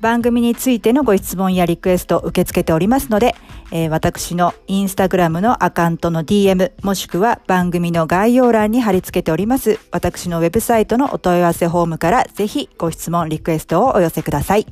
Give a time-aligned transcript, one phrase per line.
[0.00, 3.34] 番組についてのご質問やリクエストを受け付けておりますので、
[3.70, 14.66] えー、私のインスタグラムのアカウントの DM もしくは番組の概要欄に貼り付けております私のウェブサイトのお問い合わせフォームからぜひご質問リクエストをお寄せください。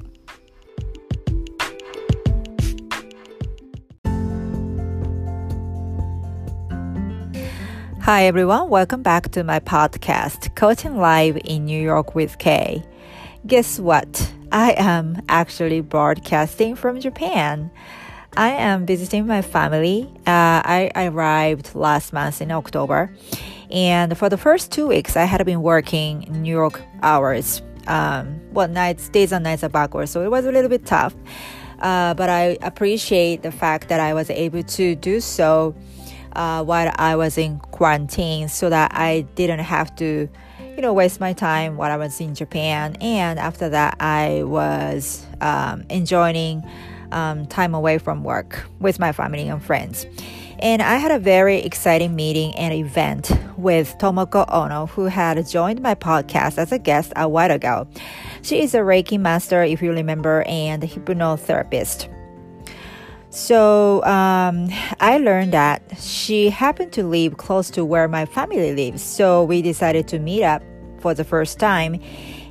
[8.01, 12.83] Hi everyone, welcome back to my podcast, Coaching Live in New York with Kay.
[13.47, 14.33] Guess what?
[14.51, 17.71] I am actually broadcasting from Japan.
[18.37, 20.11] I am visiting my family.
[20.27, 23.15] Uh, I arrived last month in October.
[23.71, 27.63] And for the first two weeks, I had been working New York hours.
[27.87, 30.11] Um, well, nights, days and nights are backwards.
[30.11, 31.15] So it was a little bit tough.
[31.79, 35.77] Uh, but I appreciate the fact that I was able to do so
[36.33, 40.29] uh, while I was in quarantine so that I didn't have to
[40.79, 42.97] you know, waste my time while I was in Japan.
[43.01, 46.63] And after that, I was um, enjoying
[47.11, 50.07] um, time away from work with my family and friends.
[50.61, 55.83] And I had a very exciting meeting and event with Tomoko Ono, who had joined
[55.83, 57.89] my podcast as a guest a while ago.
[58.43, 62.09] She is a Reiki master, if you remember, and a hypnotherapist.
[63.30, 69.02] So um, I learned that she happened to live close to where my family lives.
[69.02, 70.62] So we decided to meet up
[71.00, 72.00] for the first time.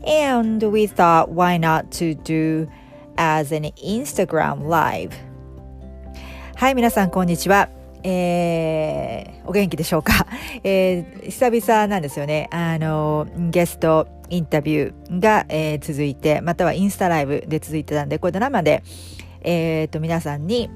[0.05, 2.69] And we thought, why not to do
[3.17, 5.13] as an Instagram live?
[6.57, 7.69] はい、皆さん、こんにちは。
[8.05, 10.27] えー、お元気でしょうか、
[10.65, 12.49] えー、久々なんですよね。
[12.51, 18.83] あの、ゲストインタビューが、えー、続いて、またはインスタライブで続いてたんで、これで生で、
[19.42, 20.70] えー、と、皆さんに、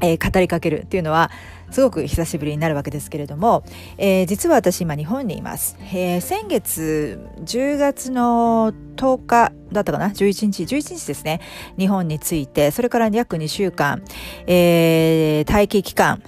[0.00, 1.30] えー、語りかけるっていうのは、
[1.72, 3.64] すごく久しぶりになるわけですけれども、
[3.96, 5.76] えー、実は私今日本にいます。
[5.80, 11.40] えー、先月10月の10日だったかな ?11 日、11日ですね。
[11.78, 14.02] 日本に着いて、それから約2週間、
[14.46, 16.22] えー、待機期間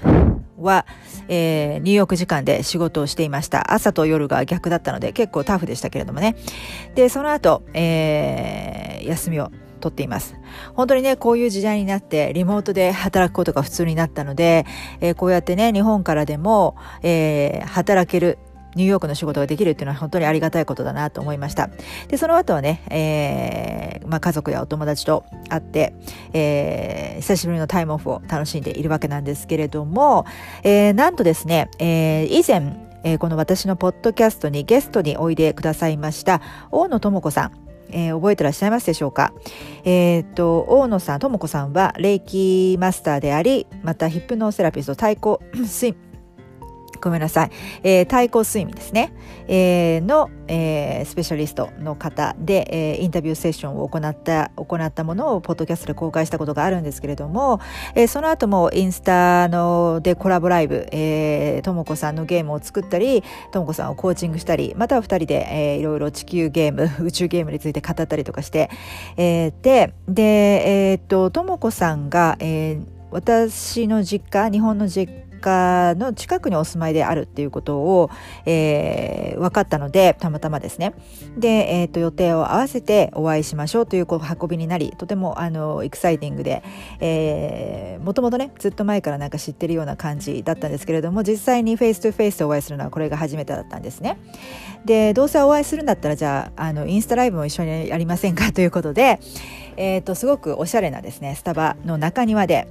[0.56, 0.86] は、
[1.28, 3.74] えー、ニューヨーク時間で仕事をしていました。
[3.74, 6.36] 朝と夜が逆だったので結構タフでしたけれどもね。
[6.94, 9.50] で、その後、えー、休みを
[9.84, 10.34] 撮っています。
[10.74, 14.64] 本当にね、こういう時代になってリモートで働くことが普通になったので、
[15.00, 18.38] えー、こうやってね、日本からでも、えー、働ける
[18.74, 21.68] ニューヨークの仕事ができるっていうのは本当にありがたいことだなと思いました。
[22.08, 25.94] で、その後はね、えー、まあ、家族やお友達と会って、
[26.32, 30.24] えー、久しぶりのタイムオフを楽しんでいるわけなんですけれども、
[30.62, 36.40] えー、なんとですね、えー、以前、えー、この私のポッドキャストにゲストにおいでくださいました
[36.70, 37.63] 大野智子さん、
[37.94, 39.32] えー、覚えてらっしゃいますでしょうか？
[39.84, 45.38] えっ、と、大野さん、ともこさんは、霊気マスターであり、またヒップノーセラピスト、太鼓、
[47.04, 47.50] ごめんなさい、
[47.82, 49.12] えー、対抗睡眠ですね、
[49.46, 52.66] えー、の、えー、スペシャリストの方で、
[52.96, 57.60] えー、インタビューセッションを行った行ったものをポッドキャストで公開したことがあるんですけれども、
[57.94, 63.22] えー、その後もインスタのでコラボライブ、えー、ともこさんのゲームを作ったり
[63.52, 68.70] ともこさんをコーチングしたりまたは2人で、えー、いろいろ地球ゲーム 宇宙ゲームについて語ったりとかして、
[69.18, 70.22] えー、でで
[70.92, 78.10] えー、っとともこさんが、えー、私の実家日本の実家の近くにお住まいであるっていうことを、
[78.46, 80.94] えー、分かったのでたまたまですね。
[81.36, 81.48] で、
[81.80, 86.62] えーと、予定を合わせてお会いしましょうという運びになりとてもあの exciting で、
[87.00, 94.16] えー、もともとねずっと前からなんか知ってるような感じだったんですけれども実際に face to face でお会いするのはこれが初めてだったんですね。
[94.84, 99.20] でどうせお会いするんだったらじゃああのインスタライブも一緒にやりませんかということで、
[99.76, 102.68] えーとすごくおしゃれなですねスタバの中庭で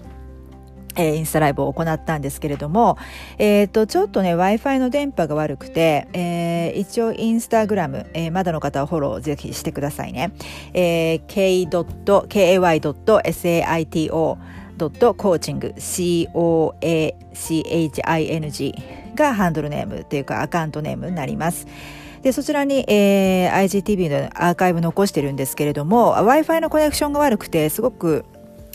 [0.95, 2.98] えー、インスタライブを行ったんですけれども、
[3.38, 10.31] えっ、ー、と、ちょっとね、Wi-Fi の電波が悪くて、えー、一応インスタグラム、えー、まだの方はフォローぜひしてくださいね。
[10.74, 12.24] えー、k.kay.saito
[14.75, 16.36] ドットコーチング COACHING
[19.16, 21.68] がハンドルネームっていうかアカウントネームになります。
[22.24, 28.25] で、そちらに、えー、IGTV のアーカイブ残してるんですけれども、Wi-Fi のコネクションが悪くて、すごく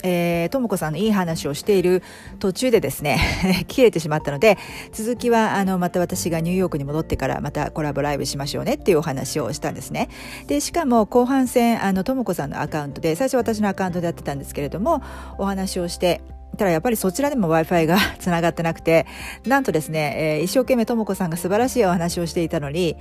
[0.03, 2.03] えー、ともこさんのいい話をしている
[2.39, 3.19] 途中でですね
[3.67, 4.57] 切れてしまったので
[4.91, 10.09] 続きはあのまた私がニューヨークに戻ってからまたコラボライブしましょうねっていうお話をしたんですね。
[10.47, 15.01] でしかも後半戦あのともこさんのアカウントで最初私のアカウントでやってたんですけれども
[15.37, 16.21] お話をして
[16.57, 19.05] ただやっぱりそちらでも Wi-Fi が つながってなくて
[19.45, 22.97] なんとですね、えー、一生懸命ともこさんが素晴らしいお話をしていたのに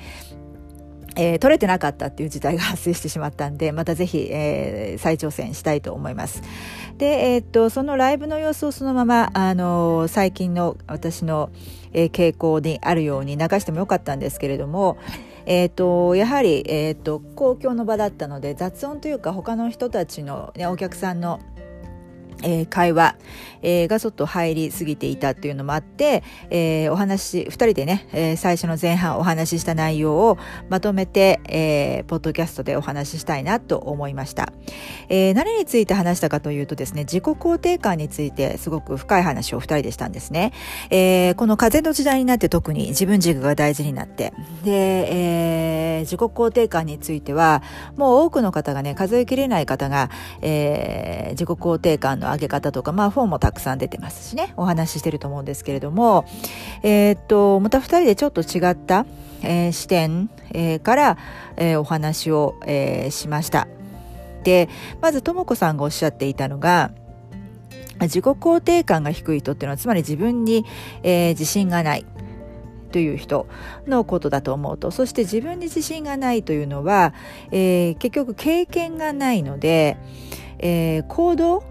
[1.18, 6.42] えー、取れてなかったっていう事態が発生してしまったんで、 またぜひ、えー、再挑戦したいと思います。
[6.96, 11.50] で、えー、っと、そのライブの様子をそのまま、あのー、最近の私の、
[11.92, 14.96] えー、傾向にあるように流してもよかったんですけれども、
[15.44, 21.40] えーと、やはり、えーと、公共の場だったので雑音というか他の人たちの、ね、お客さんの
[22.42, 23.16] えー、会話、
[23.62, 30.38] えー、がちょっと入りすぎていたっていうのもあって、えー、お話、二人でね、えー、最初の前半お話しした内容を
[30.68, 34.52] まとめて、えー、ポッドキャストでお話ししたいなと思いました。
[35.08, 40.52] えー、何について話したかというとですね、自己肯定感についてすごく深い話を二人でしたんですね。
[40.90, 44.32] えー、この風の時代になって特に自分軸が大事になって、
[44.64, 47.62] で、えー、自己肯定感については、
[47.96, 50.10] もう多くの方がね、数えきれない方が、
[50.42, 56.24] えー、自己肯定感の上げ方とか、まあ本もたくさん出てますしね、お話ししてると思うんですけれども、
[56.82, 59.06] えー、っと、また二人でちょっと違った、
[59.42, 61.18] えー、視点、えー、から、
[61.56, 63.68] えー、お話を、えー、しました。
[64.44, 64.68] で、
[65.00, 66.90] まずともこさんがおっしゃっていたのが、
[68.00, 70.64] 自己肯定感が低い人っていうのは、つまり自分に、
[71.02, 72.06] えー、自信がない。
[72.90, 73.46] という人
[73.86, 77.12] のことだと思うとそして自分に自信がないというのは、
[77.50, 79.96] えー、結局経験がないので、
[80.58, 81.62] えー、行動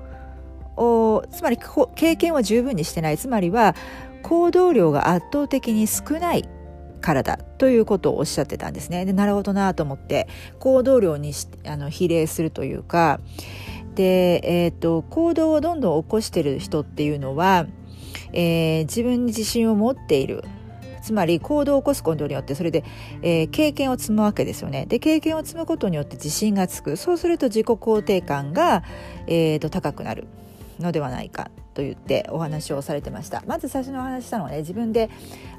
[1.32, 1.58] つまり
[1.96, 3.76] 経験は十分にしてないつまりは
[4.24, 6.48] 行動量が圧倒的に少ない
[7.02, 9.06] からだということをおっしゃってたんですね。
[9.06, 10.28] でなるほどなと思って
[10.60, 11.34] 行動量に
[11.66, 13.20] あの比例するというか
[13.96, 17.66] で、えーと、行動をどんどん起こしてる人っていうのは、
[18.32, 20.44] えー、自分に自信を持っている
[21.02, 22.84] つまり行動を起こすことによってそれで、
[23.22, 24.86] えー、経験を積むわけですよね。
[24.86, 28.84] で経験を積むことによって自信がつくそうすると自己肯定感が、
[29.26, 30.28] えーと高くなる。
[30.80, 33.44] のではないかと言ってお話をされてました。
[33.48, 35.10] まず最初のお話したのはね自分で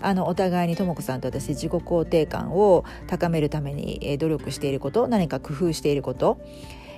[0.00, 6.40] あのお互いにとも子さんと私自己肯定感を高めるために、え努力していること何か工夫していること、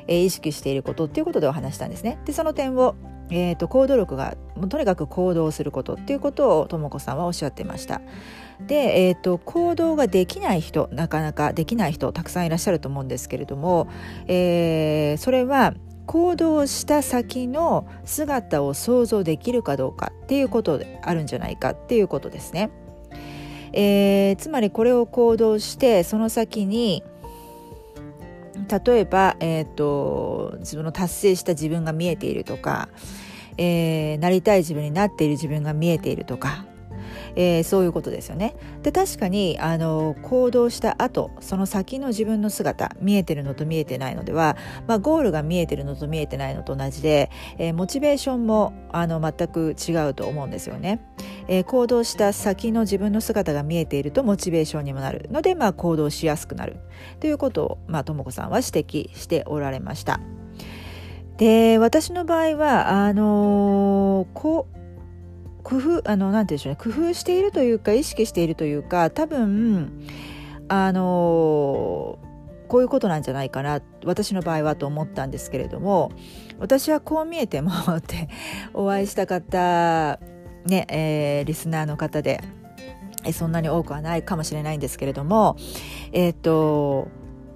[0.08, 2.18] え意識していることっていうことでお話したんですね。
[2.24, 2.94] でその点を
[3.30, 4.36] えーと、行動力が
[4.68, 8.00] とにかく行動することっていうことをとも子さんはおっしゃってました。
[8.66, 13.88] で、えーと、行動ができない人なかなかできない人たくさんいらっしゃると思うんですけれども、
[14.26, 15.74] えー、それは
[16.10, 22.72] 行動した先の姿を想像できるかどうかっていうことであるんじゃないかっていうことですね。
[23.72, 27.04] えー、つまりこれを行動してその先に
[28.84, 32.88] 例えば、えーと、自分の達成した自分が見えているとか、
[33.56, 36.66] えー、なりたい自分になっている自分が見えているとか
[37.36, 38.54] えー、そういうことですよね。
[38.82, 44.56] で確かにあの行動した後その先の自分の姿見えてるのと見えてないのでは、
[44.86, 51.00] まあ、ゴールが見えてるのと見えてないのと同じで、えー、モチベーションもあの全く違うと思うんですよね。
[51.48, 56.76] えー、行動した先の自分の姿が見えているとモチベーションにもなるので、まあ、行動しやすくなる
[57.18, 60.20] ということを、まあ、とも子さんは指摘しておられました。
[61.36, 64.68] で私の場合はあのー、こ
[65.70, 66.76] 工夫あのなんて言うんでしょうね。
[66.76, 69.92] 工夫しているというか意識しているというか多分
[70.68, 72.18] あの
[72.68, 76.12] こういうことなんじゃないかな私の場合はと思ったんですけれども
[76.58, 78.28] 私はこう見えてもって
[78.74, 80.20] お会いした方
[80.64, 82.40] ね、えー、リスナーの方で
[83.32, 85.56] そんなに多くはないかもしれないんですけれども
[86.12, 87.08] えっ、ー、と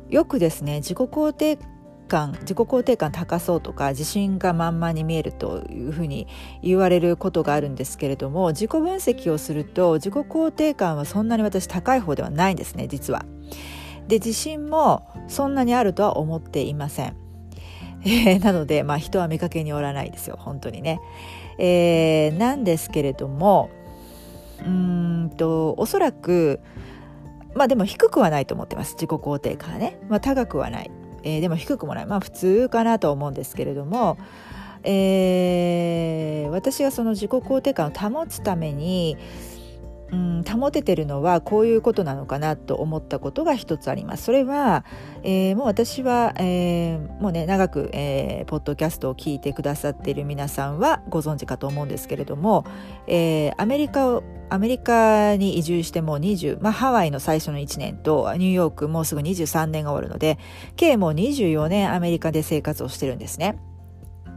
[0.09, 1.59] よくですね自己肯定
[2.07, 6.27] 感自己肯定感高そうとか自信が満々に見えるというふうに
[6.63, 13.25] 言われることがあるんですけれども自己分析をすると自己肯定感はそんなに私高い方ではないんですね実は。
[14.09, 17.17] で自信もそんなにあるとは思っていません。
[18.07, 21.01] えー、なので、まあ、人は見かけによらないですよ本当にね。
[21.59, 23.71] えー、なんですけれども
[24.65, 26.61] うんとおそらく
[27.55, 30.91] まあでも低くはないと思ってます自己肯定感はね、まあ、高くはない、
[31.25, 34.19] えー、でも低くもないまあ普通かなと思うんですけれども、
[34.85, 39.17] えー、私がその自己肯定感を保つために
[40.13, 44.25] うん、保ててるのはこういうことなのかなと思ったことが一つあります。
[44.25, 44.85] それは、
[45.23, 52.65] えー、もう私は、えー、もうね長く、えー、ポッドキャストを聞いてくださっている皆さんはご存知かと思うんですけれども、
[53.07, 60.39] えー、アメリカをアメリカに移住してもう20、まあ、ハワイの最初の1年とニューヨークもうすぐ23年が終わるので
[60.77, 63.59] 計もう24年アメリカで生活をしてるんですね。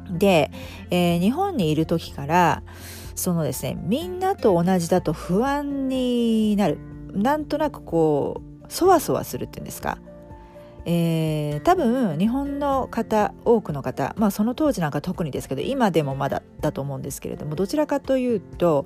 [0.09, 0.51] で、
[0.89, 2.63] えー、日本にいる時から
[3.17, 6.77] そのですねみんなと同じだと不安になる。
[7.13, 9.97] なんとなくこうそわそわするっていうんですか、
[10.85, 18.85] えー、多分日本の方多くの方まあその当時なんか特にですけど今でもまだだと思うんですけれどもどちらかというと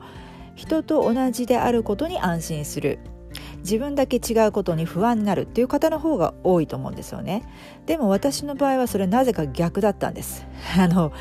[0.56, 3.00] 人と同じであることに安心する。
[3.60, 7.44] 自分だけ違うことに不安になるっていう方の方が多いと思うんですよね。
[7.86, 10.46] でも私の場合はそれなぜか逆だったんです。
[10.78, 11.12] あの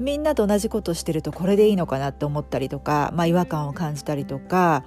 [0.00, 4.84] みんなと同じことしてるとこれでいいのかなって思ったりとか、まあ、違和感を感じたりとか、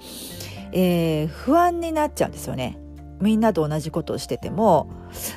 [0.72, 2.78] えー、不安になっちゃうんですよね。
[3.20, 4.88] みんなと同じことをしてても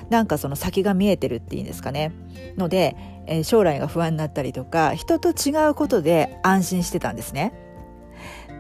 [0.10, 2.12] なんかその先が見えてるっていうんですかね。
[2.58, 7.54] ので、えー、将来が不安になったりとか人と違うことで安心してたんですね。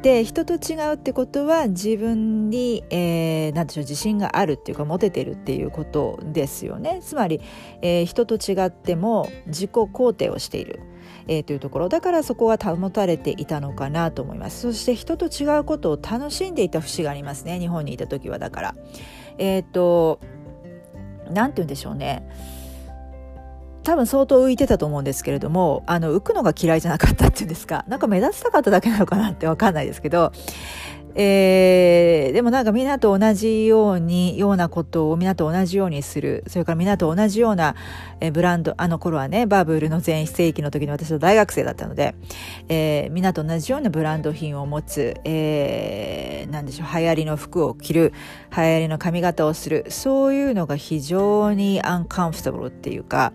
[0.02, 7.02] で人と違うってことは自分に、えー、なんでしょう自信があるっていうか持ててるっていうことですよね。
[7.04, 7.40] つまり、
[7.84, 10.80] えー、人と違っても自己肯定をしている、
[11.28, 11.90] えー、というところ。
[11.90, 14.62] だからそこは保たれていたのかなと思います。
[14.62, 17.60] そして人と違うことを楽しんでいた節がありますね。
[17.60, 18.76] 日本にいた時はだから。
[19.38, 20.20] えっ、と
[21.30, 22.28] 何て言うんでしょうね。
[23.84, 27.84] 多分相当浮いてたと思うんですけれどもあの浮くのが嫌いじゃなかったっていうんですか。
[27.88, 30.32] なんか目立ちたかっただけなのかなって分かんないですけど、
[31.16, 36.44] えー、でもなんかみんなと同じようにようなことをみんなと同じようにする。
[36.48, 37.76] それからみんなと同じような、
[38.20, 42.16] えブランドあの頃はねバブルの全盛期の時に私は大学生だったので、
[42.70, 48.14] えー、みんなと同じようなブランド品を持つ、えー、なんでしょう流行りの服を着る
[48.56, 49.86] 流行りの髪型をする。
[49.90, 53.34] そういうのが非常にアンカンフォタブルっていうか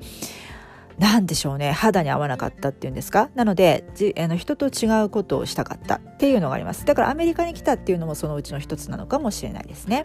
[0.98, 1.72] 何でしょうね。
[1.72, 3.28] 肌に合わなかったっていうんですか？
[3.34, 6.84] なのでじあの人と違うことをしたかったっていうのがあります。
[6.84, 10.04] だからアメリカに来たっていうのもそのうちの一つなのかもしれないですね。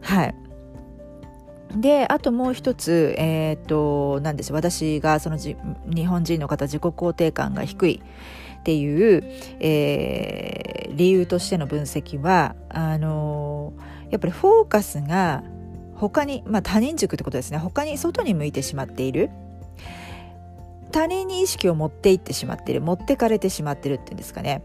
[0.00, 0.34] はい。
[1.76, 5.54] であともう一つ、えーと、なんです私がそのじ
[5.86, 8.02] 日本人の方自己肯定感が低い
[8.60, 9.22] っていう、
[9.60, 13.74] えー、理由としての分析はあの
[14.10, 15.42] やっぱりフォーカスが
[15.94, 17.58] 他に、まあ、他人軸ってことですね。
[17.58, 19.28] 他に外に向いてしまっている。
[20.90, 24.62] 他人に意識を持っていってしまってる持ってかれてしまってるっていうんですかね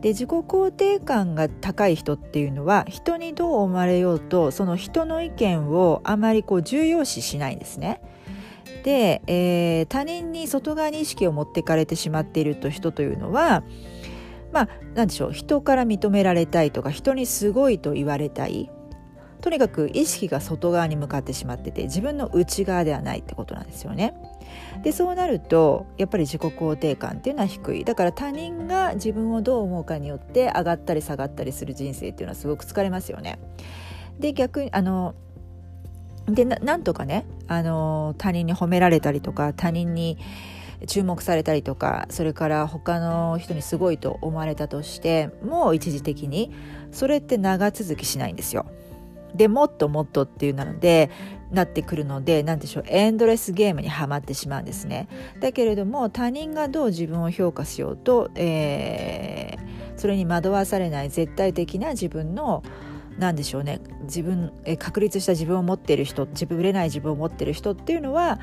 [0.00, 8.00] で自己肯定感が高い人っていうのは人にどう思われようとその人の意見をあまりこう重要視しないんですね。
[8.82, 13.62] で、えー、他人に外側に意識を持ってかれてしまっていると人というのは
[14.52, 18.70] まあ何でしょう人から認められたいとか人にすごいと言われたい
[19.42, 24.14] とにかく意識が外側に向かってしまってて自分の内側ではないってことなんですよね。
[24.82, 33.38] でそうなるとやっぱり自己肯定感っていうのは低いだから他人が自分をどう思うかによって上がったり下がったりする人生っていうのはすごく疲れますよね。
[34.18, 35.14] で逆にあの
[36.26, 40.18] でなんとかねあの他人に褒められたりとか他人に
[40.86, 46.52] 注目されたりとかそれから他の人にすごいと思われたとしてもう一時的に
[46.90, 48.66] それって長続きしないんですよ。
[49.34, 51.10] でもっともっとっていうなので
[51.50, 55.08] なってくるので何でしょうエンドレスゲームにはまってしまうんですね
[55.40, 62.62] だけれども他人がどう自分を評価しようと、えー、それに惑わされない絶対的な自分の
[63.18, 68.38] 何でしょうね自分え確立した自分を持っている人自分ぶれない自分を持っている人っていうのは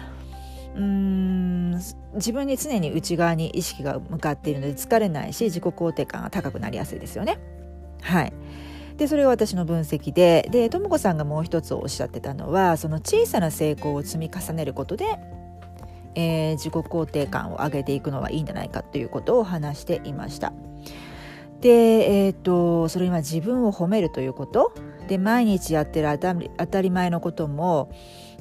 [0.76, 1.72] うん
[2.14, 7.40] 自分に常に内側に意識が向かっているので疲れないし自己肯定感が高くなりやすいですよね。
[8.02, 8.34] はい
[8.98, 15.06] でそれが私の分析ででとも子さんがもう一つおっしゃってたのはその小さな成功を積み重ねることで、
[16.16, 20.52] えー、自己肯定感を上げていくのはいいんじゃないかということを話していました。
[21.62, 24.74] で、えーと、それは自分を褒めるということ
[25.08, 27.92] で毎日やってる当たり前のことも、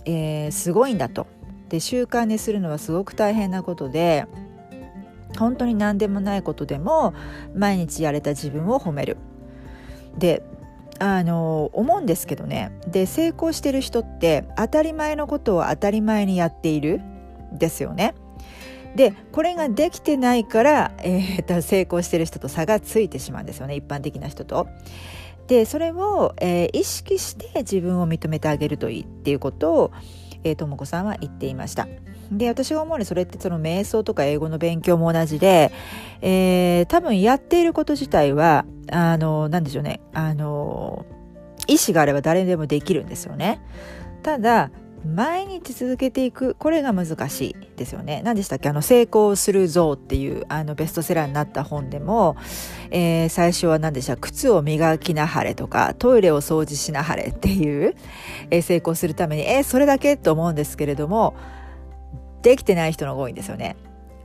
[0.04, 1.26] えー、すごいんだと
[1.68, 4.26] で習慣にするのはすごく大変なことで
[5.38, 7.14] 本当に何でもないことでも
[7.54, 9.16] 毎日やれた自分を褒める。
[10.18, 10.42] で
[10.98, 17.00] あの思うんですけどねで成功してる人って当たり前のことを当たり前にやっている
[17.52, 18.14] ですよね。
[18.94, 24.68] でこれができてないから、えー、成功してる人と差がついてしまうんですよね一般的な人と。
[25.48, 29.92] でそれを、えー、意識して自分を認めてあげるといいっていうことを
[30.56, 31.88] とも子さんは言っていました。
[32.32, 35.72] で私が思うにそれってその瞑想とか英語の勉強も同じで、
[36.20, 40.00] えー、多分やっていること自体はあのなんでしょうね。
[40.12, 41.06] あの
[41.68, 43.60] 意思があれば誰でもできるんですよね。
[44.22, 44.70] ただ
[45.04, 48.22] 毎日続けていくこれが難しいですよね。
[48.24, 48.70] 何でしたっけ？
[48.70, 52.36] あの成功する像っていうあのベストセラーになった本でも、
[52.90, 54.16] えー、最初は何でした？
[54.16, 57.94] 靴を磨きなはれとかトイレを掃除しなはれっていう、
[58.50, 61.36] えー、成功するためにえー、それだけと思うんですけれども
[62.42, 63.76] できてない人のが多いんですよね。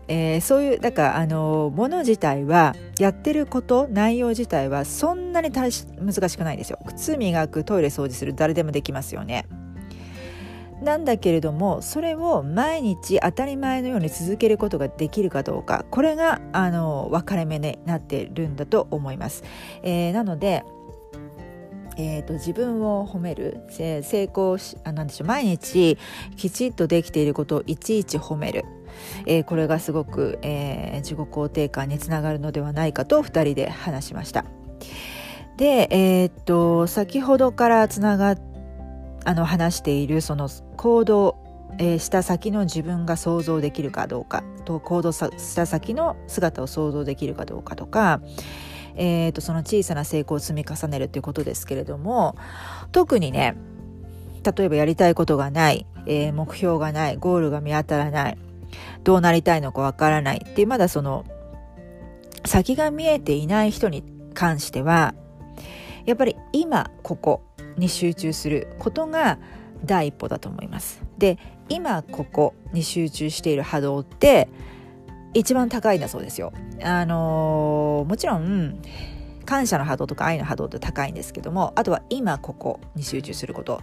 [0.07, 5.85] えー、そういうだからあのもの自体はやってること内容自体はそんなに難し
[6.35, 6.79] くないんですよ。
[6.85, 9.45] 靴磨くトイレ掃除する誰でもできますよね。
[10.81, 19.43] なんだけれどもそれを毎日当たり前のように続けることができるかどうかこれがあの分かれ目になっているんだと思います。
[19.83, 20.63] えー、なので
[22.01, 25.97] えーと、自分を褒める成功しあなんでしょう毎日
[26.35, 28.65] きちっとできていることをいちいち褒める、
[29.27, 34.45] えー、これがすごく、えー、自己肯定感につながるのではないかと2人で話しました。
[35.57, 38.35] で、えー、っと先ほどからつなが
[39.23, 41.37] あの話しているその行動、
[41.77, 48.21] えー、した先の自分が想像できるかどうかと行動した先の姿を想像できるかどうかとか、
[48.95, 52.35] えーと、その小さな成功を積み重ねるということですけれども
[52.91, 53.55] 特にね
[54.43, 58.37] 例えばやりたいことがない、えー、目標がないゴールが見当たらない
[59.03, 61.25] どうなりたいのかわからないってまだその
[62.45, 65.13] 先が見えていない人に関しては
[66.05, 67.43] やっぱり今ここ
[67.77, 69.37] に集中することが
[69.85, 71.01] 第一歩だと思います。
[71.17, 71.37] で
[71.69, 74.49] 今ここに集中している波動って
[75.33, 76.53] 一番高いんだそうですよ。
[76.83, 78.81] あのー、もちろん
[79.45, 83.81] 感謝の波動とか愛の波動って高いんですけどもあとは今ここに集中すること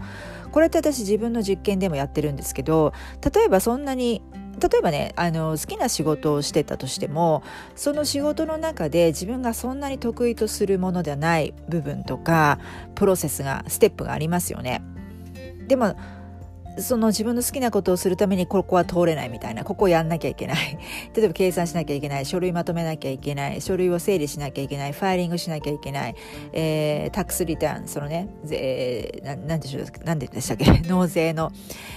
[0.53, 2.93] これって私自分の実験でもやってるんですけど
[3.35, 4.23] 例えばそんなに
[4.61, 7.43] 例えばねあの好きな仕事をしてたとしても
[7.77, 12.59] その仕事の中で自分がそんなに得意とするものではない部分とか
[12.95, 14.83] プロセスがステップがありますよね。
[15.69, 15.97] でも
[16.81, 20.79] その自分の好きなことをするためにここは通れないみたいなここをやんなきゃいけない。
[21.15, 22.27] 例えば計算しなきゃいけない。
[22.27, 23.61] 書類まとめなきゃいけない。
[23.61, 24.93] 書類を整理しなきゃいけない。
[24.93, 26.15] ファイリングしなきゃいけない、
[26.53, 30.65] えー、タックスリターンそのね税ななんでしょうなんででしたっけ？
[30.89, 31.53] 納税の、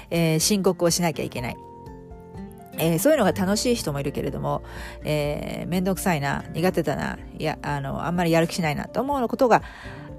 [0.10, 1.58] えー、申告をしなきゃいけない。
[2.78, 4.64] えー、そういうのが楽しい人もいるけれども、
[5.04, 9.62] えー、めんどくさいな苦手だないやあのあんまりやる気しないなと思うことが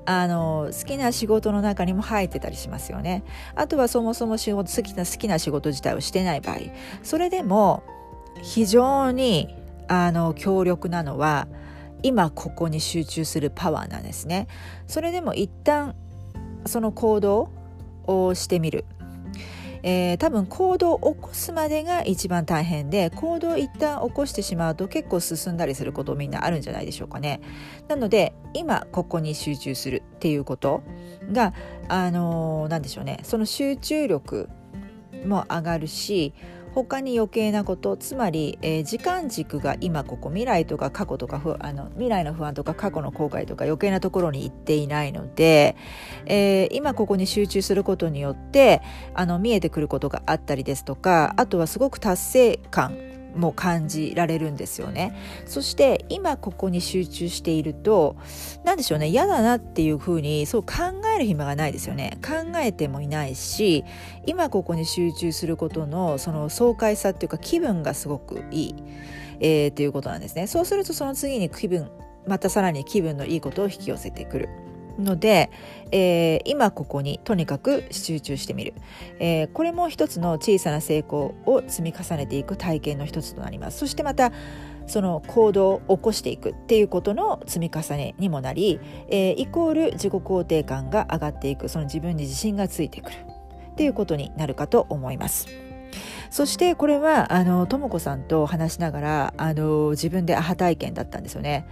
[0.04, 3.22] あの好きな仕事の中にも入ってたりしますよね。
[3.54, 6.58] あとはそもそも仕事好きな好きな仕事自体をしてない場合
[7.02, 7.82] それでも
[8.42, 9.54] 非常に
[9.88, 11.46] あの強力なのは
[12.02, 14.48] 今ここに集中するパワーなんですね。
[14.86, 15.94] それでも一旦
[16.66, 17.50] その行動
[18.06, 18.84] をしてみる
[19.82, 27.40] えー、多分行動を起こすまでが一番大変で行動を一旦起こしてしまうと結構進んだりすることみんなあるんじゃないでしょうかね。
[27.88, 30.82] なので今ここに集中するっていうこと
[31.32, 31.52] が
[31.88, 34.48] あのー、何でしょうねその集中力
[35.26, 36.34] も上がるし
[36.74, 45.76] 他に余計なことつまり、えー、時間軸が今ここ未来とか過去とかあの未来の不安とか過去の後悔とか余計なところに行っていないので、
[46.26, 48.80] えー、今ここに集中することによって
[49.14, 55.14] あの見えてくることがあったりですとかあとはすごく達成感も感じられるんですよね。
[55.46, 58.16] そして今ここに集中していると
[58.64, 60.72] 何でしょうね嫌だなっていうふうにそう考
[61.14, 62.18] える暇がないですよね。
[62.22, 63.84] 考えてもいないし
[64.26, 68.74] 今ここに集中することのその爽快さっていうか気分がすごくいい、
[69.40, 70.46] えー、ということなんですね。
[70.46, 71.90] そうするとその次に気分
[72.26, 74.48] またさらに気分のいいことを引き寄せてくる。
[74.98, 75.50] ので、
[75.90, 78.74] えー、今ここにとにかく集中してみる、
[79.18, 84.32] えー、これも一つの小さな成功を積み重ねていく体験の一つとなりますそしてまた
[84.86, 93.16] その行動を起こしていくっていうことの積み重ねにもなり、えー、イコール自己肯定感が上がっていくその自分に自信がついてくる
[93.72, 95.46] っていうことになるかと思います。
[96.30, 101.66] そしてこれはあのとも子さんと話しながらあの自分でアハ体験だったんですよね。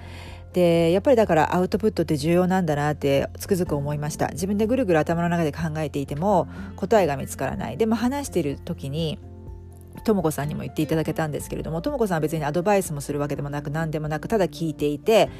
[0.52, 4.28] でやっぱりだからアウトプットって重要なんだなってつくづく思いました。
[4.28, 7.76] 自分でぐるぐる頭の中で考えていても答えが見つからない。
[7.76, 9.18] でも話している時に
[10.04, 15.30] とも子さんにも言っていただけたんですけれどもとも子さんは別にアドバイスもするわけでもなく何でもなくただ聞いていて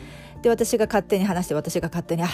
[0.42, 2.28] で私が勝手に話して私が勝手にあ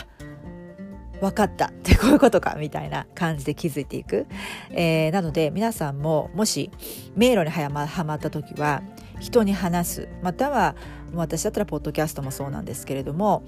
[1.21, 1.67] 分かった。
[1.67, 4.27] ってこういうことかみたいな感じで気づいていく、
[4.71, 6.71] えー、なので皆さんももし
[7.15, 8.83] 迷路にはまはまった時は
[9.21, 10.75] 人に話すまたは
[11.15, 13.45] 私だったらポッドキャストもそうなんですけれども、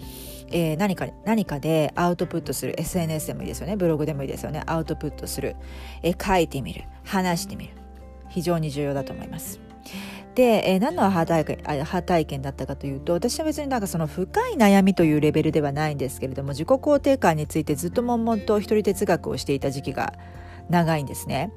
[0.50, 3.76] えー、何か何かでアウトプットする SNS でもいいですよね。
[3.76, 4.62] ブログでもいいですよね。
[4.66, 5.56] アウトプットする、
[6.02, 6.84] えー、書いてみる。
[7.04, 7.74] 話してみる。
[8.28, 9.60] 非常に重要だと思います。
[10.34, 20.14] で、えー、何のアハ体験アハ体験だったかというと私は別になんかその深い悩みというレベルではないんですけれども自己肯定感についてずっと悶々と一人哲学をしていた時期が
[20.70, 21.50] 長いんですね。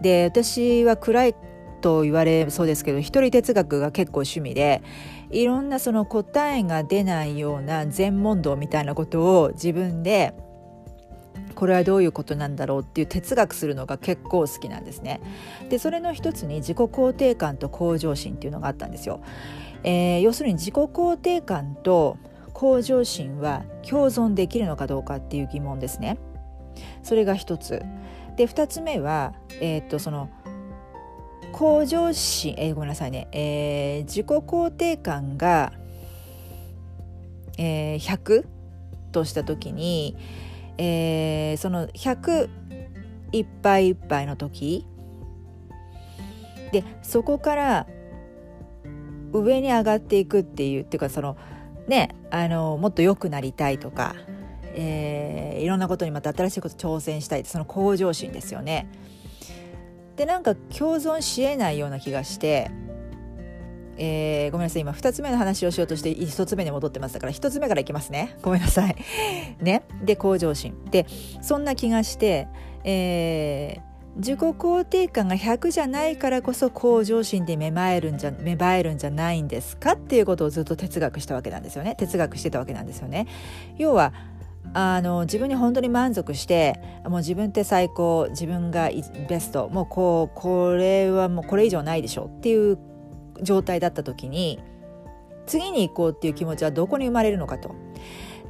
[0.00, 1.34] で私は暗い
[1.82, 4.82] と言われそうですけど一人哲学が結構趣味で
[5.30, 10.34] いろんなその答えが出ないような全問答みたいなことを自分で
[11.54, 15.20] これはどういうことなんだろうっていう哲学するのが結構好きなんですね。
[15.68, 19.20] でそれの一つに自己肯定感と向上心っていうのがあったんですよ。
[19.84, 22.16] えー、要するに自己肯定感と
[22.52, 26.18] 向上心は共存できるのかどうかっていう疑問ですね。
[27.02, 27.82] それが一つ。
[28.36, 30.30] で二つ目は、えー、っとその
[31.52, 35.72] 向上心、えー、ごめんなさいね、えー、自己肯定感が、
[37.58, 38.46] えー、100
[39.12, 40.16] とした時に、
[40.78, 42.48] えー、その100
[43.32, 44.86] いっぱいいっぱいの時
[46.72, 47.86] でそこから
[49.32, 51.36] 上に上がっていくっていうっていうかその
[51.86, 54.14] ねあのもっと良くなりたいとか、
[54.74, 58.88] えー、いろんなことにまた新しいこと挑戦したいその向上心ですよね。
[60.16, 62.70] でなんか共存しえないような気がして
[63.96, 68.36] えー、ごめんなさい今2つ目の話をしようとして1つ目に戻ってましたから1つ目からいきますね。
[68.42, 68.96] ごめんなさい。
[69.62, 69.82] ね。
[70.02, 70.74] で向上心。
[70.90, 71.06] で
[71.40, 72.48] そんな気がして、
[72.84, 79.92] えー、自己肯定感が100じゃないからこそ向上心で芽生えるんじゃ芽生えるんじゃないんですか？
[79.92, 81.94] っていうことをずっと哲学したわけなんですよね。
[81.96, 83.26] 哲学してたわけなんですよね。
[83.76, 84.14] 要は
[84.74, 88.90] あの自分に本当に満足してもう自分って最高自分が
[89.28, 92.78] ベストもうこうこれはもうこれ以上ないでしょっていう
[93.42, 94.60] 状態だった時に
[95.46, 97.74] 次に行こうっていう気持ちはどこに生まれるのかと。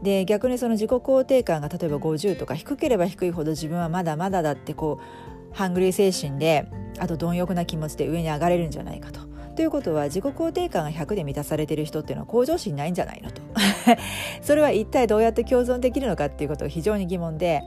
[0.02, 6.66] で逆にその自己肯定感が例えば50とか低ければ低いほど自分はまだまだだってこうハングリー精神で
[6.98, 9.32] あと貪欲な気持ちで上に上がれるんじゃないかと。
[9.55, 13.43] ということは自己肯定感が100で満たされてる人っていうのは向上心ないんじゃないのと
[14.41, 17.62] それは一体どうやって共存できるのかっていうことが非常に疑問で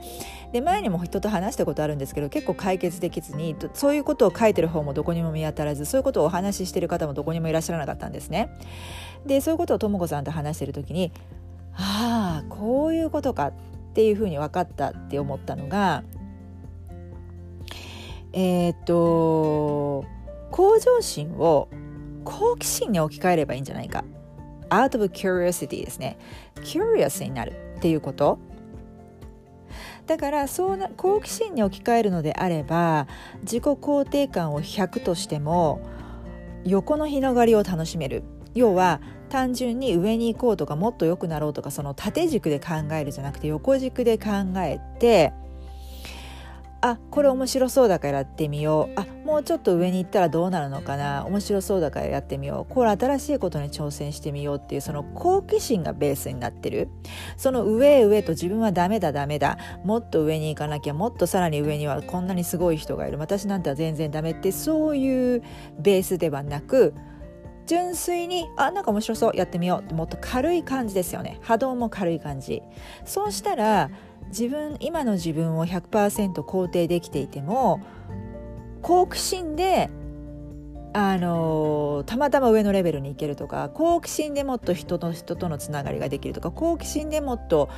[0.52, 8.48] で前にも人と話したことあるんですけど結構解決できずにそういうことを書いてる方もどこにも見当たらずそういうことをお話ししてる方もどこにもいらっしゃらなかったんですね。
[9.24, 11.12] でそういうことをとも子さんと話してる時に
[11.74, 13.52] ああこういうことかっ
[13.94, 16.04] ていうふうに分かったって思ったのが
[18.32, 20.04] えー、っと
[20.50, 21.68] 向上心を
[22.24, 24.04] 好奇心に置き換えればいいんじゃないか。
[24.70, 26.18] Out of curiosity ですね。
[26.56, 28.38] curious になるっていうこと。
[30.06, 33.08] だからそうな好奇心に置き換えるのであれば
[33.42, 35.80] 自己肯定感を100としても
[36.64, 38.22] 横の広がりを楽しめる。
[38.54, 44.28] 要は単純に上に行こうとかもっと良くなろうとかその縦軸で考えるじゃなくて横軸で考
[44.58, 45.32] えて
[46.88, 49.00] あこれ面白そうだからやってみよう。
[49.00, 51.24] あもうちょっと上に行ったらどうなるのかな。
[51.26, 52.72] 面白そうだからやってみよう。
[52.72, 56.88] これ新しいことに挑戦してみようっていうその好奇心がベースになってる。
[57.36, 59.58] その上へ上と自分はダメだダメだ。
[59.84, 63.18] もっと上に行かなきゃもっとさらに上にはこんなにすごい人がいる。
[63.18, 65.42] 私なんては全然ダメってそういう
[65.80, 66.94] ベースではなく
[67.66, 71.38] 純粋にあなんか面白そうやってみようってもっと軽い感じですよね。
[71.42, 72.62] 波動も軽い感じ。
[73.04, 73.90] そうしたら
[74.28, 77.80] 自分今の自分を100%肯定できていても
[78.82, 79.90] 好奇心で
[80.92, 87.68] あのたまたま上のレベルに行けるとか好奇心でもっと人と人とのつながりができるとか好奇心でもっと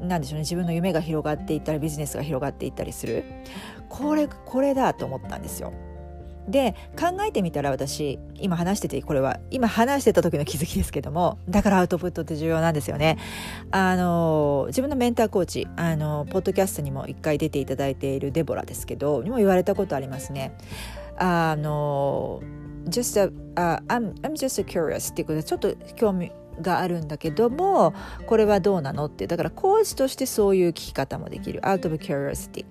[0.00, 3.24] なんでしょうね自分の夢が広がっていったりビジネスが広がっていったりする
[3.88, 5.72] これこれだと思ったんですよ。
[6.48, 13.18] で考えてみたら私今話しててこれは今話してた時の気づきですけどもだからアウトプットって重要なんですよね。
[13.70, 20.56] あの自分のメンターコーチあのポッドキャストにも一回出ていただいているデボラですけどにも言われたことありますね。
[21.16, 22.40] あの
[22.88, 27.94] just a, uh, I'm, I'm just curious っていうことでちょっと興味があるんだけども
[28.26, 32.66] これはどうなのってだからコーチとしてそういう聞き方もできる out of curiosity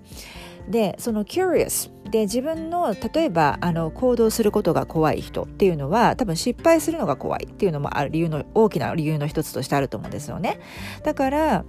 [0.68, 10.60] でその curious で自分の例えばあの行動することが怖い人っていうのは多分失敗するのが怖いっていうのもある理由の大きな理由の一つとしてあると思うんですよね。
[11.04, 11.64] だから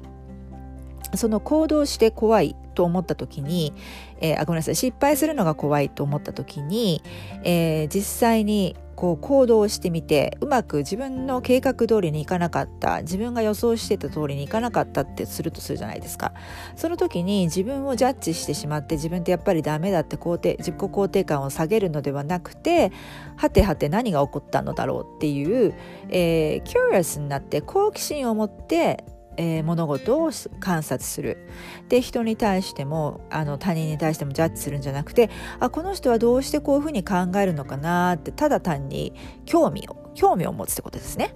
[1.16, 3.74] その行動して怖いと思った時に、
[4.20, 7.04] えー、あごめんなさい失敗するのが怖いと思った時に、
[7.44, 16.34] えー、実際にこう行動してみてうまく自分の計画通りにいかなかった自分が予想してた通りにいかなかったってするとするじゃないですか。
[16.76, 22.92] その時に自分をジャッジしてしまって自分ってやっぱりダメだって肯定自己肯定感を下げるのではなくて
[23.36, 25.74] はてはて何が起こったのだろうっていう、
[26.10, 29.04] えー、キュリアスになって好奇心を持って
[29.38, 31.48] えー、物事を観察する
[31.90, 39.14] で人に対してもあの他人に対してもジャッジするんじゃなくてあこの人はどうしてこういうふうに考えるのかなってただ単に
[39.46, 41.34] 興味を興味を持つってことですね。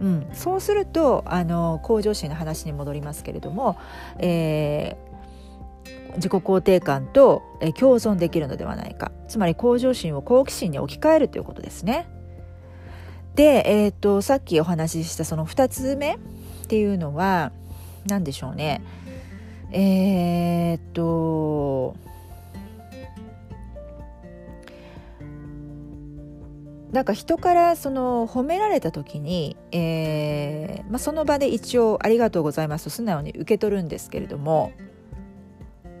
[0.00, 3.76] うん、そうするとあの向上心の話に戻りますけれども、
[4.18, 12.08] えー、自己肯定感と、え、共存できるのではないかつまり向上心を好奇心に置き換えるということですね。
[13.34, 16.18] で、えーと、さっきお話ししたその2つ目
[16.68, 17.50] っていうのは
[18.04, 18.82] 何でしょうね。
[19.72, 21.96] えー、っと
[26.92, 34.72] なんか人からその褒められた時に、えーまあ、その場で一応「ありがとうございます」と素直に受け取るんですけれども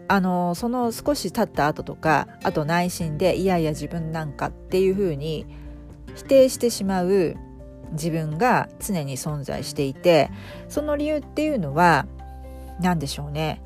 [0.06, 5.46] あのその少し経った後とかあと内心で「いやいや自分なんか」っていうふうに
[6.14, 7.36] 否定してしまう
[7.92, 10.30] 自分が常に存在していて
[10.68, 12.06] その理由っていうのは
[12.80, 13.62] 何でしょうね。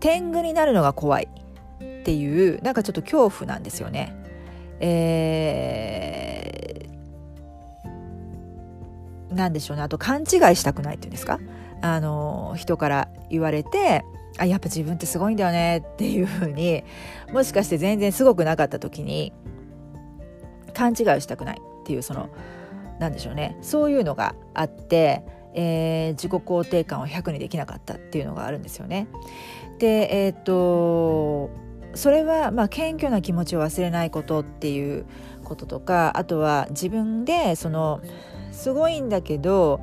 [0.00, 1.28] 天狗になるのが怖い
[1.82, 4.14] っていうなんかちょっと恐怖なんですよね。
[4.80, 9.82] えー、なんでしょうね。
[9.82, 11.40] あと勘違いしたくないっていうんですか？
[11.80, 14.04] あの人から言われて
[14.38, 15.78] あやっぱ自分ってすごいんだよね。
[15.78, 16.84] っていうふうに
[17.32, 19.32] もしかして全然すごくなかった時に
[20.74, 22.28] 勘違いしたくないっていうその
[22.98, 25.22] なんでしょうねそういうのがあって、
[25.54, 29.08] えー、自己肯定感を100にできなかったっていうのがあるんですよね。
[29.78, 31.50] でえー、っと
[31.94, 35.06] それはまあ謙虚な気持ちを忘れないことっていう
[35.44, 38.00] こととかあとは自分でその
[38.52, 39.80] すごいんだけど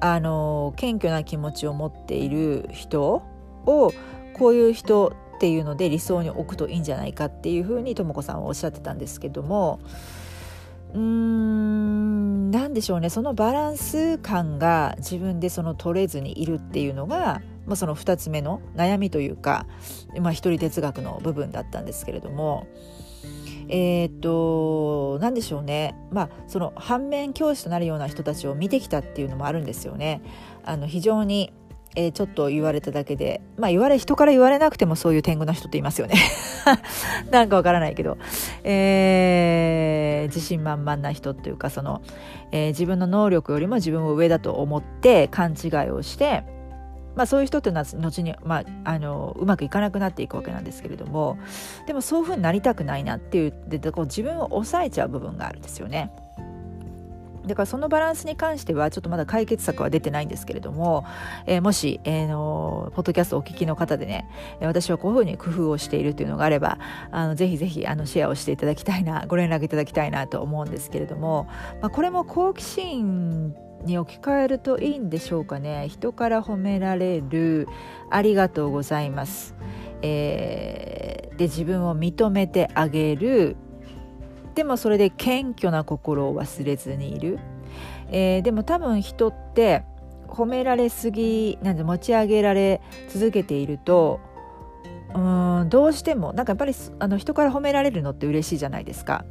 [0.00, 3.22] あの謙虚な気持ちを持っている人
[3.66, 3.92] を
[4.34, 9.78] こういう人っていうので理想に置くといいんじゃないかっていうふうにとも子さんはおっしゃってたんですけども
[10.94, 19.66] うーん何でしょうねそのバランス感が自分でその取れずにいるっていうのが、まあ、その2つ目の悩みというか、
[20.20, 22.66] まあ、一人哲学の部分だったんですけれども。
[23.70, 30.22] えー、っと何でしょうねまあその反面教師となるような人たちを見てきたっていうのもあるんですよね。
[30.64, 31.52] あの非常に
[31.98, 36.14] えー、ちょっと言われただけで、まあ言われ、人から言われなくてもそういう天狗な人っていますよね。
[37.32, 38.18] なんかわからないけど、
[38.62, 42.00] えー、自信満々な人っていうか、その、
[42.52, 46.44] えー、自分の能力よりも自分を上だと思って勘違いをして、
[47.16, 51.36] まあそういう人っていうのは後に、まあ、あの、うまくいかなくなっていくわけなんですけれども、
[51.88, 56.12] でもそういうふうになりたくないなっていう、でこう自分を抑えちゃう部分があるんですよね。
[57.48, 61.04] だからそのバランスに関してはちょっとまだ解決策は出てないんですけれども、
[61.46, 64.28] えー、もし、えー、のポッドキャストをお聞きの方でね
[64.60, 66.78] 私はこういうふうに工夫をしているというのがあれば
[67.10, 71.48] あのぜひぜひあのシェアをしていただきたいなご連絡いただきたいなと思うんですけれども、
[71.80, 75.88] まあ、これも好奇心に置き換えるといいんでしょうかね。
[75.88, 77.68] 人から褒められる
[78.10, 79.54] ありがとうございます、
[80.02, 83.56] えー、で自分を認めてあげる
[84.58, 87.38] でもそれで謙虚な心を忘れずにいる、
[88.10, 89.84] えー、でも多分人って
[90.26, 94.18] 褒められすぎなんで持ち上げられ続けていると
[95.14, 95.18] う
[95.64, 99.24] んどうしてもなんかやっぱりあの人から褒められるのって嬉しいじゃないですか。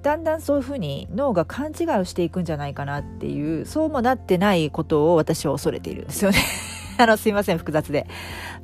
[0.00, 6.38] だんだんそういうふうに脳が勘違いをしていくんじゃないかなっていうそうもなってないことを私は恐れているんですよね。
[7.02, 8.06] あの、すいません、複雑で。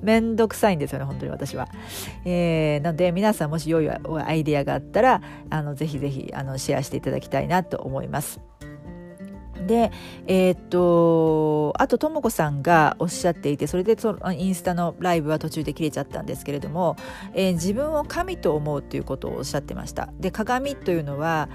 [0.00, 1.68] めんどくさいんですよね、本当に私は。
[2.24, 5.20] えー、なので、皆さんもし良いアイデアがあったら、
[5.50, 8.40] あの、ぜひぜひ、あの、シェアしていただきたいなと思います。
[9.66, 9.90] で、
[10.26, 16.96] えー、っと、あと、ともこさんがおっしゃっていて、それでそのインスタのライブは途中で切れちゃったんですけれども、
[17.34, 20.10] えー、自分を神と思うということをおっしゃってました。
[20.18, 21.48] で、鏡というのは、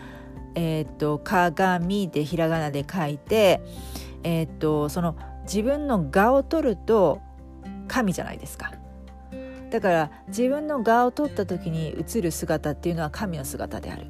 [0.56, 3.62] えー、っと、鏡でひらがなで書いて、
[4.24, 7.22] えっと、その自分の画を取ると
[7.88, 8.74] 神じゃないですか。
[9.70, 14.08] だから自分の画を取った時に映る姿っていうのは神の姿である。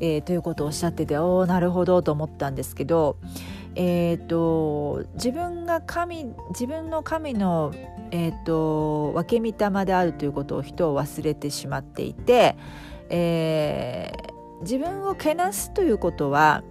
[0.00, 3.16] えー、ということをおっしゃってておおなるほどと思ったんですけど、
[3.76, 7.72] えーと、自分が神自分の神の、
[8.10, 12.56] えーと、分け御霊であるということを人を忘れてしまっていて、
[13.08, 16.62] えー、自分をけなすということは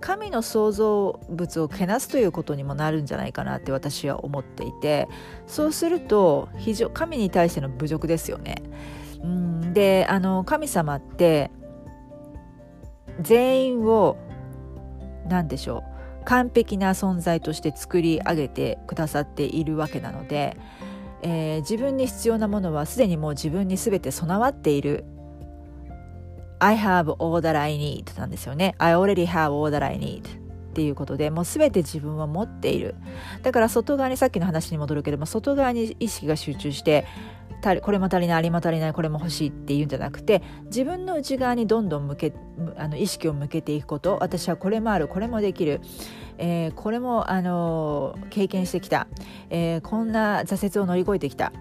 [0.00, 5.08] 神の創造物をけなすということにもなるんじゃないかなって私は思っていて
[5.46, 8.62] そうすると非常神に対しての侮辱ですよね。
[9.22, 11.50] うんであの神様って
[13.20, 14.16] 全員を
[15.28, 15.82] 何でしょ
[16.22, 20.56] う完璧な存在として作り上げてくださっているわけなので、
[21.22, 25.04] えー、自分に必要なものはすでにもう自分に全て備わっている
[26.60, 28.74] I have all that I need なんですよね。
[28.78, 30.24] I already have all that I need っ
[30.74, 32.94] ていうことでもう全て自分は持っている。
[33.42, 37.06] だから外側にさっきの話に戻るけども外側に意識が集中して
[37.82, 42.32] これも足りないあれも足りないこれも欲しいっていうんじゃなくて自分の内側にどんどん向け
[42.76, 44.18] あの意識を向けていくこと。
[44.20, 45.80] 私はこれもあるこれもできる、
[46.38, 49.08] えー、これも、あのー、経験してきた、
[49.50, 51.52] えー、こんな挫折を乗り越えてきた、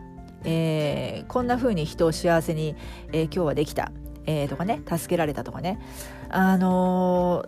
[0.43, 2.75] えこんな風に人を幸せに、
[3.12, 3.91] え今日はできた、
[4.27, 5.79] えとかね助けられたとかね、
[6.29, 7.45] あの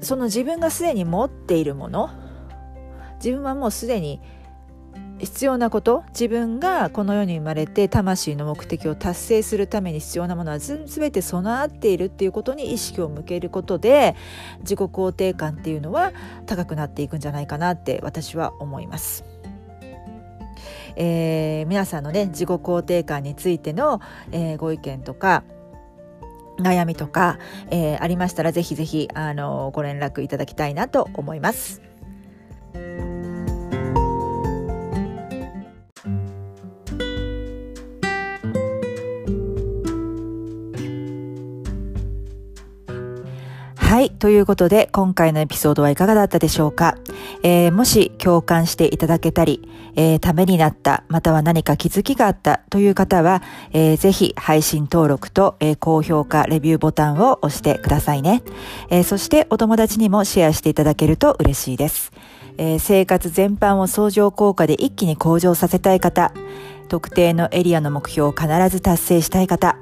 [0.00, 2.10] その自分がすでに持っているもの
[3.16, 4.20] 自分はもうすでに
[5.18, 14.16] 必要なこと自分がこの世に生まれて魂の目的を達成するために必要なものは全て備わっているっていうことに意識を向けることで
[14.60, 16.12] 自己肯定感っていうのは
[16.46, 19.24] 高くなっていくんじゃないかなって私は思います。
[20.96, 24.00] えー、皆さんのね自己肯定感についての、
[24.32, 25.44] えー、ご意見とか
[26.60, 27.38] 悩みとか、
[27.70, 31.82] えー、ありましたらぜひぜひあのご連絡いただきたいなと思います。
[44.20, 46.98] ということで、今回のエピソードはいかがだったでしょうか、
[47.42, 58.42] えー、もし共感していただけたり、えー、ためになった、または何か気づきがあったという方は、えー、ぜひ配信登録と、えー、高評価、レビューボタンを押してくださいね。
[58.90, 62.12] えー、そしてお友達にもシェアしていただけると嬉しいです。
[62.58, 66.34] えー、生活全般を相乗効果で一気に向上させたい方、
[66.88, 69.76] 特定のエリアの目標を必ず達成したい方、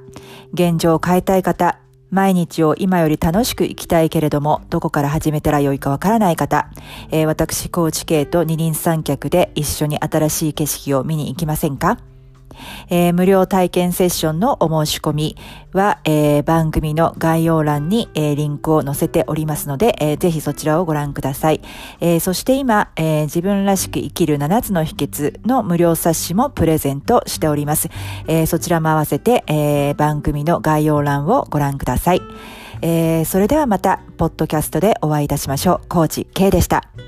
[0.52, 6.70] 現状を変えたい方、毎日を今より楽しく生きたいけれども、どこから始めたらよいかわからない方、
[7.10, 11.98] えー、私、高知系と二輪三脚で一緒に新しい景色を見に行きませんか？
[12.88, 15.36] えー、無料体験セッションのお申し込み
[15.72, 21.60] は、えー、番組の概要欄に、えー、リンクを載せておりますので、えぜひそちらをご覧ください。
[22.00, 27.88] えそして今、え自分らしく生きる7つの秘訣の無料冊子もプレゼントしております。
[28.26, 32.22] えそちらも合わせて、え番組の概要欄をご覧ください。
[32.82, 35.88] えそれではまた、ポッドキャストでお会いいたしましょう。
[35.88, 37.07] コーチ K でした。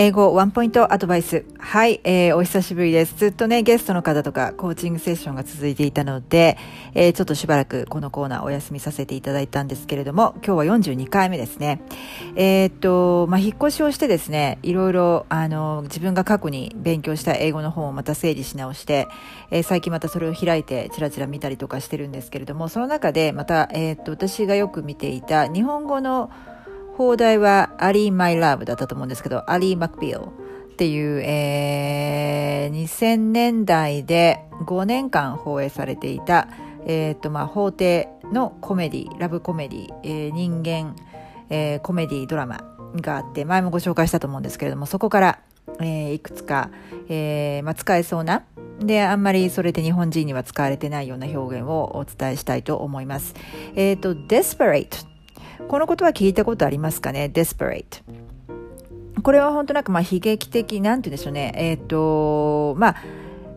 [0.00, 1.44] 英語ワンポイントアドバイス。
[1.58, 3.16] はい、えー、お久しぶりです。
[3.16, 6.56] ずっとね、ゲストの方とかコーチングセッションが続いていたので、
[6.94, 11.82] えー、ちょっとしばらくこのコーナーお休みさせていただいたんですけれども、今日は42回目ですね。
[12.36, 19.08] えー、っと、まあ、引っ越しをしてですね、いろいろ、あの、自分が過去に勉強した英語の本をまた整理し直して、
[19.50, 26.30] えー、最近またそれを開いてチラチラ見たりとかしてるんですけれども、その中でまた、えー、っと、私がよく見ていた日本語の
[26.98, 36.48] 放題はアリー・マイ・ラブだったと思うんですけど、アリー・マクビルっていう、えー、2000年代で5年間放映されていた、
[36.86, 40.96] えっ、と、まあ、法廷のコメディ、ラブコメディ、えー、人間、
[41.50, 42.64] えー、コメディドラマ
[42.96, 45.38] があって、前もご紹介したと思うんですけれども、そこから、
[45.78, 46.70] えー、いくつか、
[47.08, 48.42] えー、まあ、使えそうな、
[48.80, 53.36] で、あんまりそれで日本人には使われてないような表現をお伝えしたいと思います。
[53.76, 55.06] えっ、ー、と、desperate
[55.66, 58.02] このことは聞いたことありますかね ?desperate。
[59.22, 61.52] これは本当なんかまあ悲劇的、なんて言うんでしょうね。
[61.56, 62.96] えっ、ー、と、まあ、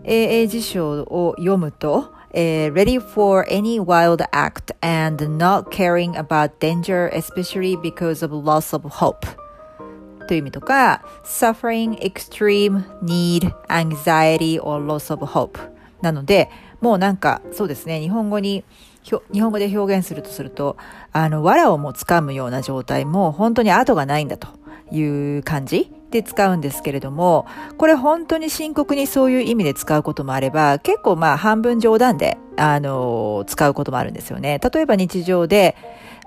[0.03, 8.87] 英英辞書を読むと、えー、ready for any wild act and not caring about danger, especially because of loss of
[8.87, 9.27] hope.
[10.27, 15.59] という意味とか、suffering extreme need, anxiety or loss of hope.
[16.01, 16.49] なので、
[16.79, 18.63] もうなんか、そうですね、日本語に、
[19.03, 20.77] 日本語で表現するとすると、
[21.11, 24.47] あの、藁をも掴むような状態も本当に後がないんだと
[24.91, 27.45] いう感じで使うんですけれども、
[27.77, 34.59] これ本当に深刻にそういう意味で使うこともあれば、結構まあ半分冗談で、あの、使うこともあるんですよね。
[34.59, 35.75] 例えば日常で、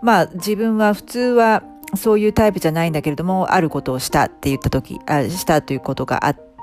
[0.03, 1.63] まあ自分は普通は
[1.97, 6.54] そういうタイプじゃないんだけれども、あることをしたって言った時、あしたということがあって、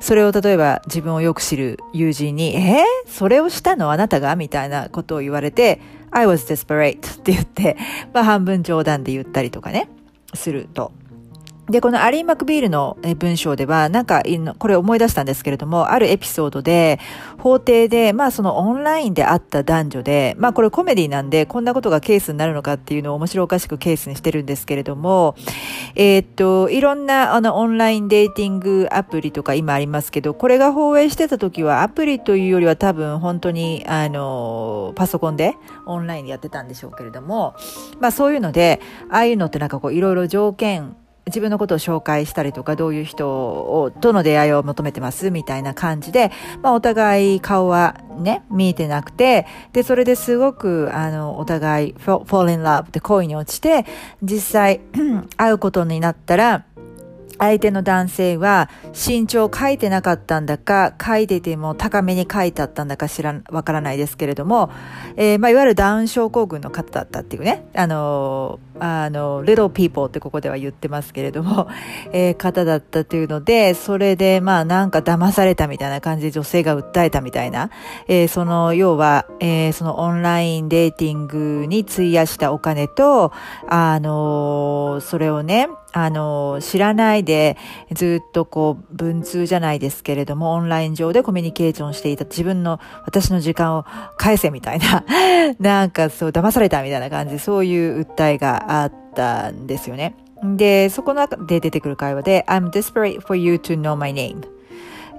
[0.00, 5.80] それを例えば自分をよく知る友人に、えー、それをしたのあなたがみたいなことを言われて、
[6.10, 7.76] I was desperate って言って、
[8.12, 9.88] まあ半分冗談で言ったりとかね、
[10.34, 10.92] すると。
[11.70, 14.22] で、このアリー・マクビールの文章では、なんか、
[14.58, 16.98] これ思い出したんですけれども、あるエピソードで、
[17.38, 25.36] 法廷で、まあそのオンラインで会った男女で、まあこれコメディなんで、こんなことがケースになるのかっていうのを面白おかしくケースにしてるんですけれども、
[25.94, 35.54] えー、っと、いろんなあのオンラインデーティングアプリとか今ありますけど、これが放映してた時はアプリというよりは多分本当に、あの、パソコンで
[35.86, 37.54] オンラインでやってたんでしょうけれども、
[38.00, 40.96] まあそういうので、ああいうのってなんかこういろいろ条件、
[41.28, 46.30] 自分のことを紹介したりとか、どういう人を、との出会いを求めてますみたいな感じで、
[46.62, 53.86] まあお互い顔はね、見えてなくて、で、それですごく、あの、お互い、fall in love って恋に落ちて、
[54.22, 54.80] 実際、
[55.36, 56.64] 会うことになったら、
[57.38, 64.70] 相手の男性は身長を書いてなかったんだか、書いてても高めに書いてあったんだか知らん、わからないですけれども、
[65.16, 71.68] えー、まあ、いわゆるダウン症候群の方だったっていうね、あの、あの、little people ってここでは言ってますけれども、
[72.12, 77.70] えー、方だったというので、それで、まあ、なんか騙されたみたいな感じで女性が訴えたみたいな、
[78.08, 83.32] えー、その、要は、えー、そのオンラインデーティングに費やしたお金と、
[83.68, 85.68] あの、それをね、
[86.04, 87.56] あの、知らないで
[87.92, 93.84] ずっとこう、文通じゃないですけれども、オンライン上でコミュニケーションしていた自分の、私の時間を
[94.16, 95.04] 返せみたいな、
[95.58, 100.14] なんかそう、騙されたみたいな感じで、そういう訴えがあったんですよね。
[100.42, 104.42] で、そこの中で出てくる会話で、I'm desperate for you to know my name.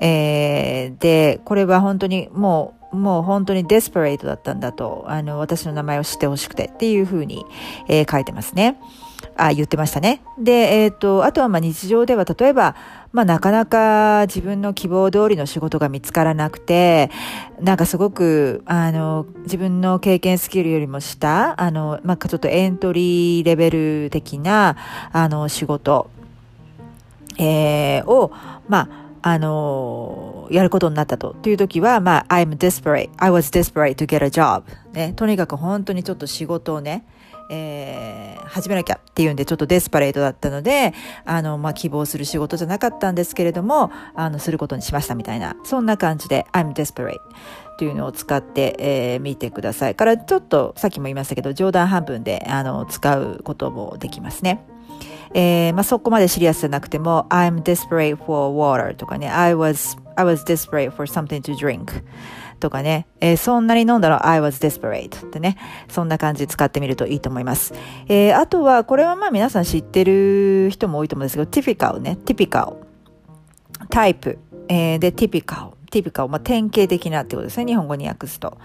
[0.01, 7.45] えー、で、これは本当にもう、もう本当にデスペレートだったんだと、あの、私の名前を知ってほしくてっていうふうに、
[7.87, 8.77] えー、書いてますね。
[9.39, 10.21] あ、言ってましたね。
[10.37, 10.51] で、
[10.83, 12.75] えっ、ー、と、あとはまあ日常では例えば、
[13.13, 17.09] まあなかなか自分の希望通りの仕事が見つからなくて、
[17.59, 24.75] なんかすごく、あの、自分の経験スキルよりも下、あの、まあちょっとエントリーレベル的な、
[25.11, 26.09] あの、仕事、
[27.39, 28.31] えー、を、
[28.67, 31.33] まあ、あの、やることになったと。
[31.41, 33.09] という時は、まあ、I'm desperate.
[33.17, 34.63] I was desperate to get a job.
[34.93, 35.13] ね。
[35.15, 37.05] とにかく本当にちょっと仕事をね、
[37.49, 40.93] えー、始めなきゃっていうんでちょっとデスパレートだったので、
[41.25, 47.17] あの、まあ、希望する仕事じゃなかったんですけれども、あの、することにしましたみたいな、そんな感じで、I'm desperate
[47.79, 49.95] というのを使って、えー、見てください。
[49.95, 54.65] から、ちょっと、さっきも言いましたけど、冗談半分で、あの、使うこともできますね。
[55.33, 62.03] えー、まあ、そこまでシリアスじゃなくても、I'm desperate for water とかね、I was, I was desperate for something to drink
[62.59, 65.57] とかね、えー、そんなに飲んだら I was desperate ってね、
[65.89, 67.73] そんな感じで使ってみるといいと思います。
[68.07, 72.75] えー、あとは、これはまあ皆さん知ってる人も多いと思うんですけど、typical ね、typical。
[73.89, 74.37] タイプ。
[74.67, 75.71] えー、で、typical。
[75.91, 76.27] typical。
[76.27, 78.57] まあ典型的なってことですね、日本語に訳すと。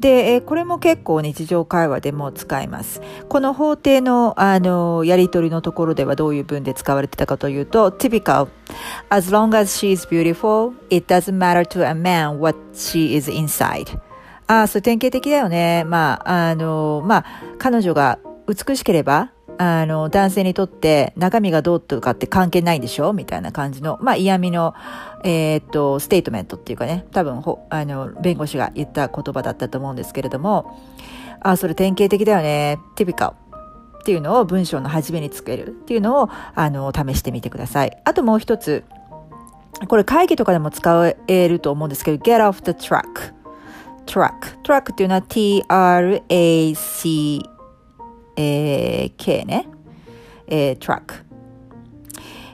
[0.00, 3.00] で、えこれも結構日常会話でも使います。
[3.28, 8.46] この法廷の、あの、やりとりのところではどういう文で使われてたかというと、typical.
[9.08, 13.28] As long as she is beautiful, it doesn't matter to a man what she is
[13.30, 13.98] inside.
[14.46, 15.84] ああ、それ典型的だよね。
[15.84, 17.24] まあ、あの、まあ、
[17.58, 23.12] 彼女が美しければ、あの、男性にとって中身がどうとかって関係ないんでしょ？
[23.12, 24.72] みたいな感じの、まあ嫌味の、
[25.24, 30.78] えー、っと、ステートメントっていうかね、多分ほ、あの、弁護士が言った言葉だったと思うんですけれども、
[31.40, 33.34] あ、それ典型的だよね、ティピカ
[34.00, 37.96] っていうのを文章の初めにつけるっていうのを、あの、試してみてください。
[38.04, 38.84] あともう一つ、
[39.86, 43.34] これ会議とかでも使えると思うんですけど、get off the track.
[44.06, 44.62] track.
[44.62, 46.30] track っていうのは t-r-a-c
[48.40, 49.68] えー、K ね、
[50.46, 51.27] えー、track。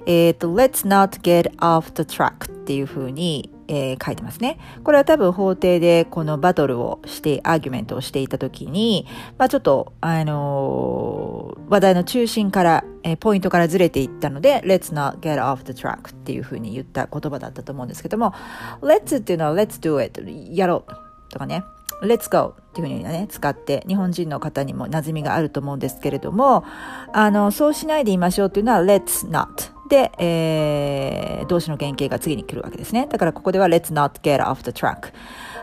[0.06, 4.58] えっ、ー、と、let's not get off the track っていう風に、えー、書いてますね。
[4.82, 9.06] これは多分法廷でこのバトルをして、アーギュメントをしていた時に、
[9.38, 18.34] まあちょっと、あのー、話題の中心から、えー、ポイントからずれていったので、let's not get off the track っていうふうに言った言葉だったと思うんですけども、
[18.82, 20.22] let's っていうのは let's do it
[20.54, 21.64] やろうとかね、
[22.02, 26.64] let's go っていうふうにね、使って日本人の方にも馴染みがあると思うんですけれども、
[27.12, 33.06] あの、そうしないでいましょうっていうのは let's not で、えー、動詞の原型が次に来るわけですね。
[33.08, 35.12] だからここでは let's not get off the track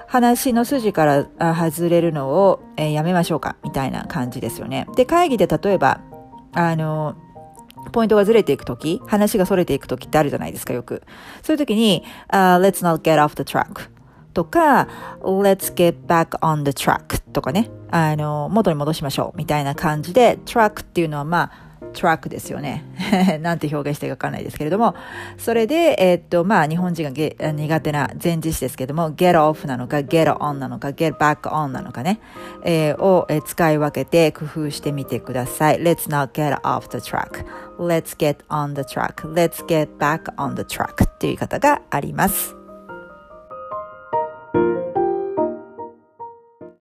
[0.08, 4.88] 話の筋から外れるのを、えー、やめましょうかみたいな感じですよね。
[4.96, 6.00] で、会議で例えば、
[6.54, 7.16] あの、
[7.92, 11.04] ポイントがずれていくとき、話が逸れていくときってあるじゃないですか、よく。
[11.44, 13.90] そういうときに、uh, let's not get off the track
[14.34, 14.88] とか、
[15.22, 22.84] let's get back on the track とかね、あの、元に戻しましょうみたいな感じで、track っていうのはまあ、トラックですよね。
[23.42, 24.96] なんて表現していいかわかんないですけれども、
[25.38, 32.20] それで、えー、っと、まあ、日本人が苦手な前置詞ですけども、get off なのか、get on なのか、get back on なのかね、
[32.64, 35.82] えー、を、えー、使い分けて工夫してみてください。
[35.82, 37.46] Let's not get off the track.
[37.78, 39.28] Let's get on the track.
[39.34, 42.61] Let's get back on the track っていう言い方があります。